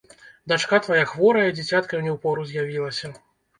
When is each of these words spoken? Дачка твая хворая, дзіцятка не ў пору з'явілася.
Дачка 0.51 0.79
твая 0.85 1.03
хворая, 1.11 1.45
дзіцятка 1.59 1.93
не 2.07 2.13
ў 2.15 2.17
пору 2.25 2.49
з'явілася. 2.51 3.15